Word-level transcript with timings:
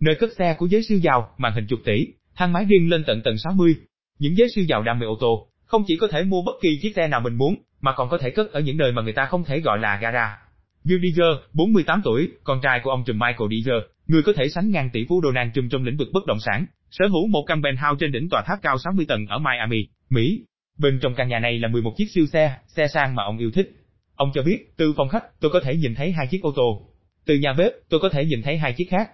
nơi 0.00 0.14
cất 0.14 0.30
xe 0.38 0.54
của 0.58 0.66
giới 0.66 0.82
siêu 0.82 0.98
giàu, 0.98 1.30
màn 1.38 1.52
hình 1.54 1.66
chục 1.66 1.80
tỷ, 1.84 2.06
thang 2.36 2.52
máy 2.52 2.64
riêng 2.64 2.90
lên 2.90 3.04
tận 3.06 3.22
tầng 3.22 3.38
60. 3.38 3.76
Những 4.18 4.36
giới 4.36 4.48
siêu 4.54 4.64
giàu 4.64 4.82
đam 4.82 4.98
mê 4.98 5.06
ô 5.06 5.16
tô, 5.20 5.46
không 5.64 5.84
chỉ 5.86 5.96
có 5.96 6.08
thể 6.08 6.22
mua 6.22 6.42
bất 6.42 6.52
kỳ 6.62 6.78
chiếc 6.82 6.92
xe 6.96 7.08
nào 7.08 7.20
mình 7.20 7.34
muốn, 7.34 7.54
mà 7.80 7.92
còn 7.96 8.08
có 8.08 8.18
thể 8.18 8.30
cất 8.30 8.52
ở 8.52 8.60
những 8.60 8.76
nơi 8.76 8.92
mà 8.92 9.02
người 9.02 9.12
ta 9.12 9.26
không 9.26 9.44
thể 9.44 9.60
gọi 9.60 9.78
là 9.78 9.98
gara. 10.02 10.38
Bill 10.84 11.02
Diger, 11.02 11.36
48 11.52 12.00
tuổi, 12.04 12.28
con 12.44 12.60
trai 12.62 12.80
của 12.84 12.90
ông 12.90 13.04
trùm 13.06 13.18
Michael 13.18 13.50
Diger, 13.50 13.82
người 14.06 14.22
có 14.22 14.32
thể 14.36 14.48
sánh 14.48 14.70
ngang 14.70 14.90
tỷ 14.92 15.04
phú 15.08 15.20
Donald 15.24 15.50
Trump 15.54 15.70
trong 15.70 15.84
lĩnh 15.84 15.96
vực 15.96 16.08
bất 16.12 16.26
động 16.26 16.38
sản, 16.40 16.66
sở 16.90 17.06
hữu 17.06 17.26
một 17.26 17.44
căn 17.46 17.62
penthouse 17.62 17.96
trên 18.00 18.12
đỉnh 18.12 18.28
tòa 18.28 18.42
tháp 18.46 18.62
cao 18.62 18.78
60 18.78 19.06
tầng 19.08 19.26
ở 19.26 19.38
Miami, 19.38 19.86
Mỹ. 20.10 20.44
Bên 20.78 20.98
trong 21.02 21.14
căn 21.14 21.28
nhà 21.28 21.38
này 21.38 21.58
là 21.58 21.68
11 21.68 21.92
chiếc 21.96 22.10
siêu 22.14 22.26
xe, 22.26 22.56
xe 22.66 22.86
sang 22.88 23.14
mà 23.14 23.24
ông 23.24 23.38
yêu 23.38 23.50
thích. 23.50 23.70
Ông 24.16 24.30
cho 24.34 24.42
biết, 24.42 24.58
từ 24.76 24.92
phòng 24.96 25.08
khách, 25.08 25.40
tôi 25.40 25.50
có 25.50 25.60
thể 25.60 25.76
nhìn 25.76 25.94
thấy 25.94 26.12
hai 26.12 26.26
chiếc 26.26 26.42
ô 26.42 26.52
tô. 26.56 26.86
Từ 27.26 27.34
nhà 27.34 27.52
bếp, 27.52 27.72
tôi 27.88 28.00
có 28.00 28.08
thể 28.08 28.24
nhìn 28.24 28.42
thấy 28.42 28.56
hai 28.58 28.72
chiếc 28.72 28.86
khác. 28.90 29.10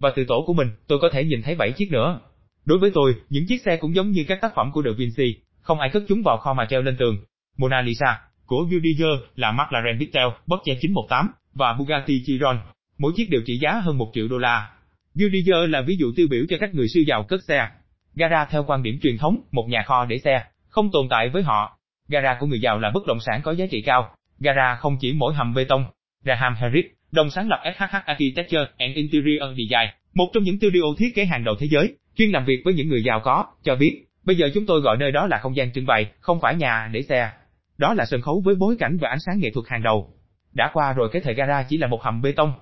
Và 0.00 0.12
từ 0.16 0.24
tổ 0.28 0.44
của 0.46 0.54
mình, 0.54 0.68
tôi 0.86 0.98
có 1.02 1.08
thể 1.12 1.24
nhìn 1.24 1.42
thấy 1.42 1.54
7 1.54 1.72
chiếc 1.72 1.92
nữa. 1.92 2.20
Đối 2.64 2.78
với 2.78 2.90
tôi, 2.94 3.14
những 3.28 3.46
chiếc 3.46 3.62
xe 3.64 3.76
cũng 3.76 3.94
giống 3.94 4.10
như 4.10 4.24
các 4.28 4.38
tác 4.40 4.54
phẩm 4.54 4.72
của 4.72 4.82
Da 4.82 4.90
Vinci, 4.98 5.36
không 5.60 5.80
ai 5.80 5.90
cất 5.90 6.02
chúng 6.08 6.22
vào 6.22 6.36
kho 6.36 6.54
mà 6.54 6.66
treo 6.70 6.82
lên 6.82 6.96
tường. 6.98 7.16
Mona 7.56 7.80
Lisa, 7.80 8.20
của 8.46 8.66
Rudiger 8.70 9.20
là 9.36 9.52
McLaren 9.52 9.98
Vittel, 9.98 10.28
Porsche 10.48 10.74
918 10.80 11.32
và 11.54 11.72
Bugatti 11.72 12.22
Chiron. 12.26 12.58
Mỗi 12.98 13.12
chiếc 13.16 13.30
đều 13.30 13.40
trị 13.46 13.58
giá 13.58 13.72
hơn 13.72 13.98
1 13.98 14.10
triệu 14.14 14.28
đô 14.28 14.38
la. 14.38 14.70
Rudiger 15.14 15.70
là 15.70 15.80
ví 15.80 15.96
dụ 15.96 16.12
tiêu 16.16 16.26
biểu 16.30 16.44
cho 16.48 16.56
các 16.60 16.74
người 16.74 16.88
siêu 16.88 17.02
giàu 17.06 17.22
cất 17.22 17.44
xe. 17.44 17.68
Gara 18.14 18.44
theo 18.44 18.64
quan 18.64 18.82
điểm 18.82 18.98
truyền 19.02 19.18
thống, 19.18 19.40
một 19.52 19.66
nhà 19.68 19.82
kho 19.86 20.04
để 20.04 20.18
xe, 20.18 20.44
không 20.68 20.90
tồn 20.92 21.08
tại 21.10 21.28
với 21.28 21.42
họ. 21.42 21.78
Gara 22.08 22.36
của 22.40 22.46
người 22.46 22.60
giàu 22.60 22.78
là 22.78 22.90
bất 22.94 23.06
động 23.06 23.20
sản 23.20 23.40
có 23.44 23.52
giá 23.52 23.66
trị 23.70 23.82
cao. 23.82 24.14
Gara 24.38 24.76
không 24.76 24.96
chỉ 25.00 25.12
mỗi 25.12 25.34
hầm 25.34 25.54
bê 25.54 25.64
tông. 25.64 25.84
Graham 26.24 26.54
Harris, 26.54 26.84
đồng 27.12 27.30
sáng 27.30 27.48
lập 27.48 27.60
SHH 27.76 27.96
Architecture 28.04 28.66
and 28.78 28.94
Interior 28.94 29.42
Design, 29.42 29.90
một 30.14 30.30
trong 30.32 30.42
những 30.42 30.58
studio 30.60 30.82
thiết 30.98 31.14
kế 31.14 31.24
hàng 31.24 31.44
đầu 31.44 31.54
thế 31.58 31.66
giới, 31.70 31.94
chuyên 32.16 32.30
làm 32.30 32.44
việc 32.44 32.62
với 32.64 32.74
những 32.74 32.88
người 32.88 33.02
giàu 33.02 33.20
có, 33.24 33.46
cho 33.62 33.76
biết, 33.76 34.04
bây 34.24 34.36
giờ 34.36 34.50
chúng 34.54 34.66
tôi 34.66 34.80
gọi 34.80 34.96
nơi 34.96 35.12
đó 35.12 35.26
là 35.26 35.38
không 35.38 35.56
gian 35.56 35.72
trưng 35.72 35.86
bày, 35.86 36.10
không 36.20 36.40
phải 36.40 36.54
nhà 36.54 36.88
để 36.92 37.02
xe. 37.02 37.30
Đó 37.78 37.94
là 37.94 38.04
sân 38.04 38.20
khấu 38.20 38.42
với 38.44 38.54
bối 38.54 38.76
cảnh 38.78 38.96
và 39.00 39.08
ánh 39.08 39.20
sáng 39.26 39.40
nghệ 39.40 39.50
thuật 39.50 39.66
hàng 39.68 39.82
đầu. 39.82 40.14
Đã 40.52 40.70
qua 40.72 40.92
rồi 40.92 41.08
cái 41.12 41.22
thời 41.22 41.34
gara 41.34 41.62
chỉ 41.62 41.76
là 41.76 41.86
một 41.86 42.02
hầm 42.02 42.22
bê 42.22 42.32
tông. 42.32 42.52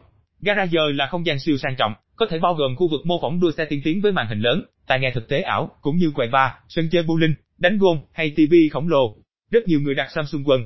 Gara 0.41 0.63
giờ 0.63 0.93
là 0.95 1.07
không 1.07 1.27
gian 1.27 1.39
siêu 1.39 1.57
sang 1.59 1.77
trọng, 1.77 1.95
có 2.17 2.27
thể 2.31 2.39
bao 2.39 2.55
gồm 2.55 2.77
khu 2.77 2.89
vực 2.89 3.01
mô 3.07 3.21
phỏng 3.23 3.41
đua 3.41 3.51
xe 3.51 3.65
tiên 3.65 3.81
tiến 3.85 4.01
với 4.01 4.13
màn 4.13 4.27
hình 4.29 4.41
lớn, 4.41 4.65
tai 4.87 5.01
nghe 5.01 5.11
thực 5.15 5.29
tế 5.29 5.41
ảo, 5.41 5.71
cũng 5.81 5.97
như 5.97 6.11
quầy 6.15 6.29
bar, 6.29 6.51
sân 6.69 6.89
chơi 6.91 7.03
bowling, 7.03 7.35
đánh 7.59 7.79
gôn 7.79 7.99
hay 8.13 8.31
TV 8.31 8.55
khổng 8.73 8.89
lồ. 8.89 9.17
Rất 9.51 9.69
nhiều 9.69 9.81
người 9.81 9.95
đặt 9.95 10.11
Samsung 10.15 10.45
quần. 10.45 10.61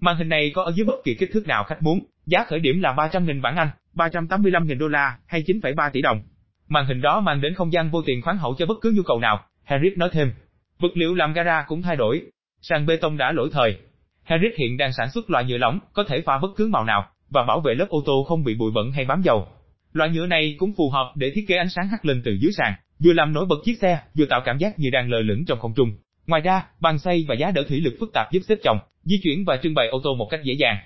Màn 0.00 0.16
hình 0.16 0.28
này 0.28 0.50
có 0.54 0.62
ở 0.62 0.72
dưới 0.76 0.86
bất 0.86 1.04
kỳ 1.04 1.14
kích 1.14 1.30
thước 1.32 1.46
nào 1.46 1.64
khách 1.64 1.82
muốn, 1.82 1.98
giá 2.26 2.44
khởi 2.44 2.60
điểm 2.60 2.80
là 2.80 2.94
300.000 2.94 3.40
bảng 3.40 3.56
Anh, 3.56 3.68
385.000 3.94 4.78
đô 4.78 4.88
la 4.88 5.18
hay 5.26 5.42
9,3 5.42 5.90
tỷ 5.92 6.02
đồng. 6.02 6.22
Màn 6.68 6.86
hình 6.86 7.00
đó 7.00 7.20
mang 7.20 7.40
đến 7.40 7.54
không 7.54 7.72
gian 7.72 7.90
vô 7.90 8.02
tiền 8.02 8.22
khoáng 8.22 8.38
hậu 8.38 8.54
cho 8.58 8.66
bất 8.66 8.74
cứ 8.82 8.92
nhu 8.96 9.02
cầu 9.02 9.20
nào, 9.20 9.44
Harris 9.64 9.96
nói 9.96 10.08
thêm. 10.12 10.32
Vật 10.78 10.88
liệu 10.94 11.14
làm 11.14 11.32
gara 11.32 11.64
cũng 11.68 11.82
thay 11.82 11.96
đổi. 11.96 12.22
Sàn 12.62 12.86
bê 12.86 12.96
tông 12.96 13.16
đã 13.16 13.32
lỗi 13.32 13.48
thời. 13.52 13.76
Harris 14.22 14.58
hiện 14.58 14.76
đang 14.76 14.92
sản 14.92 15.10
xuất 15.10 15.30
loại 15.30 15.44
nhựa 15.44 15.58
lỏng, 15.58 15.78
có 15.92 16.04
thể 16.08 16.20
pha 16.20 16.38
bất 16.38 16.48
cứ 16.56 16.68
màu 16.68 16.84
nào, 16.84 17.08
và 17.30 17.42
bảo 17.42 17.60
vệ 17.60 17.74
lớp 17.74 17.86
ô 17.88 18.02
tô 18.06 18.24
không 18.28 18.44
bị 18.44 18.54
bụi 18.54 18.70
bẩn 18.74 18.92
hay 18.92 19.04
bám 19.04 19.22
dầu. 19.22 19.46
Loại 19.92 20.10
nhựa 20.10 20.26
này 20.26 20.54
cũng 20.58 20.72
phù 20.76 20.90
hợp 20.90 21.12
để 21.14 21.32
thiết 21.34 21.44
kế 21.48 21.56
ánh 21.56 21.68
sáng 21.68 21.88
hắt 21.88 22.04
lên 22.06 22.22
từ 22.24 22.32
dưới 22.40 22.52
sàn, 22.52 22.74
vừa 23.04 23.12
làm 23.12 23.32
nổi 23.32 23.46
bật 23.46 23.56
chiếc 23.64 23.78
xe, 23.80 23.98
vừa 24.14 24.26
tạo 24.26 24.40
cảm 24.44 24.58
giác 24.58 24.78
như 24.78 24.90
đang 24.90 25.10
lơ 25.10 25.20
lửng 25.20 25.44
trong 25.46 25.58
không 25.58 25.74
trung. 25.76 25.88
Ngoài 26.26 26.40
ra, 26.40 26.66
bàn 26.80 26.98
xây 26.98 27.24
và 27.28 27.34
giá 27.34 27.50
đỡ 27.50 27.64
thủy 27.68 27.80
lực 27.80 27.96
phức 28.00 28.12
tạp 28.12 28.32
giúp 28.32 28.40
xếp 28.48 28.58
chồng, 28.62 28.78
di 29.02 29.20
chuyển 29.22 29.44
và 29.44 29.56
trưng 29.56 29.74
bày 29.74 29.88
ô 29.88 30.00
tô 30.04 30.14
một 30.14 30.28
cách 30.30 30.40
dễ 30.44 30.54
dàng. 30.54 30.76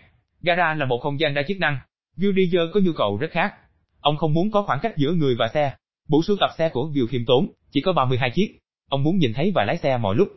Gara 0.43 0.75
là 0.75 0.87
một 0.87 0.99
không 1.03 1.21
gian 1.21 1.35
đa 1.35 1.43
chức 1.43 1.59
năng. 1.59 1.79
Villiger 2.17 2.63
có 2.75 2.81
nhu 2.81 2.93
cầu 2.93 3.17
rất 3.17 3.31
khác. 3.31 3.55
Ông 4.01 4.17
không 4.17 4.35
muốn 4.35 4.51
có 4.51 4.63
khoảng 4.63 4.81
cách 4.83 4.97
giữa 4.97 5.13
người 5.13 5.35
và 5.39 5.49
xe. 5.49 5.75
Bộ 6.09 6.23
sưu 6.23 6.37
tập 6.41 6.51
xe 6.59 6.69
của 6.69 6.91
View 6.95 7.07
khiêm 7.07 7.25
tốn, 7.27 7.53
chỉ 7.71 7.81
có 7.81 7.93
32 7.93 8.31
chiếc. 8.31 8.59
Ông 8.89 9.03
muốn 9.03 9.19
nhìn 9.19 9.33
thấy 9.35 9.53
và 9.55 9.65
lái 9.65 9.77
xe 9.77 9.99
mọi 9.99 10.17
lúc. 10.17 10.29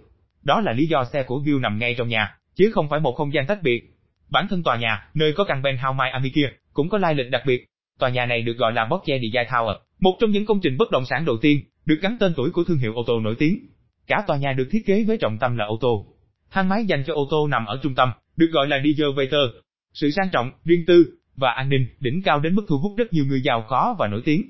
Đó 0.43 0.61
là 0.61 0.71
lý 0.71 0.87
do 0.87 1.03
xe 1.03 1.23
của 1.23 1.39
View 1.39 1.59
nằm 1.59 1.79
ngay 1.79 1.95
trong 1.97 2.07
nhà, 2.07 2.37
chứ 2.55 2.71
không 2.73 2.89
phải 2.89 2.99
một 2.99 3.15
không 3.15 3.33
gian 3.33 3.47
tách 3.47 3.63
biệt. 3.63 3.93
Bản 4.29 4.47
thân 4.49 4.63
tòa 4.63 4.77
nhà, 4.77 5.07
nơi 5.13 5.33
có 5.33 5.43
căn 5.43 5.63
penthouse 5.63 5.97
Miami 5.97 6.29
kia, 6.29 6.49
cũng 6.73 6.89
có 6.89 6.97
lai 6.97 7.15
lịch 7.15 7.31
đặc 7.31 7.41
biệt. 7.45 7.65
Tòa 7.99 8.09
nhà 8.09 8.25
này 8.25 8.41
được 8.41 8.57
gọi 8.57 8.73
là 8.73 8.87
Porsche 8.91 9.19
Design 9.19 9.49
Tower, 9.49 9.75
một 9.99 10.17
trong 10.19 10.31
những 10.31 10.45
công 10.45 10.59
trình 10.61 10.77
bất 10.77 10.91
động 10.91 11.05
sản 11.05 11.25
đầu 11.25 11.37
tiên, 11.41 11.61
được 11.85 11.99
gắn 12.01 12.17
tên 12.19 12.33
tuổi 12.35 12.51
của 12.51 12.63
thương 12.63 12.77
hiệu 12.77 12.93
ô 12.95 13.03
tô 13.07 13.19
nổi 13.19 13.35
tiếng. 13.39 13.59
Cả 14.07 14.23
tòa 14.27 14.37
nhà 14.37 14.53
được 14.53 14.67
thiết 14.71 14.85
kế 14.85 15.03
với 15.03 15.17
trọng 15.17 15.37
tâm 15.39 15.57
là 15.57 15.65
ô 15.65 15.77
tô. 15.81 16.05
Thang 16.51 16.69
máy 16.69 16.85
dành 16.85 17.03
cho 17.07 17.13
ô 17.13 17.27
tô 17.31 17.47
nằm 17.47 17.65
ở 17.65 17.79
trung 17.83 17.95
tâm, 17.95 18.11
được 18.35 18.47
gọi 18.51 18.67
là 18.67 18.77
Elevator. 18.77 19.49
Sự 19.93 20.11
sang 20.11 20.29
trọng, 20.31 20.51
riêng 20.65 20.85
tư 20.87 21.17
và 21.35 21.51
an 21.51 21.69
ninh 21.69 21.87
đỉnh 21.99 22.21
cao 22.25 22.39
đến 22.39 22.55
mức 22.55 22.65
thu 22.69 22.77
hút 22.77 22.93
rất 22.97 23.13
nhiều 23.13 23.25
người 23.25 23.41
giàu 23.41 23.65
có 23.69 23.95
và 23.99 24.07
nổi 24.07 24.21
tiếng. 24.25 24.41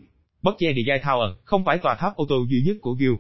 Porsche 0.44 0.74
Design 0.74 1.02
Tower 1.04 1.34
không 1.44 1.66
phải 1.66 1.78
tòa 1.78 1.96
tháp 1.96 2.16
ô 2.16 2.26
tô 2.30 2.46
duy 2.50 2.62
nhất 2.66 2.78
của 2.82 2.94
Gil. 2.94 3.14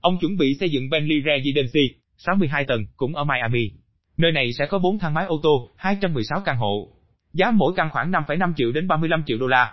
Ông 0.00 0.18
chuẩn 0.20 0.36
bị 0.36 0.54
xây 0.60 0.70
dựng 0.70 0.90
Bentley 0.90 1.22
Residency, 1.24 1.94
62 2.16 2.64
tầng, 2.64 2.84
cũng 2.96 3.16
ở 3.16 3.24
Miami. 3.24 3.70
Nơi 4.16 4.32
này 4.32 4.52
sẽ 4.52 4.66
có 4.66 4.78
4 4.78 4.98
thang 4.98 5.14
máy 5.14 5.26
ô 5.26 5.40
tô, 5.42 5.70
216 5.76 6.40
căn 6.44 6.56
hộ. 6.56 6.88
Giá 7.32 7.50
mỗi 7.50 7.72
căn 7.76 7.88
khoảng 7.92 8.10
5,5 8.10 8.52
triệu 8.56 8.72
đến 8.72 8.88
35 8.88 9.22
triệu 9.26 9.38
đô 9.38 9.46
la. 9.46 9.72